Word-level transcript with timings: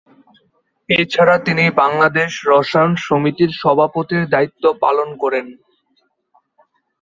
এছাড়া 0.89 1.35
তিনি 1.47 1.63
বাংলাদেশ 1.81 2.31
রসায়ন 2.47 2.93
সমিতির 3.05 3.51
সভাপতির 3.61 4.23
দায়িত্ব 4.33 4.63
পালন 4.83 5.09
করেন। 5.21 5.45